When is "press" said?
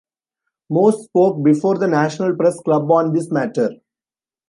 2.35-2.59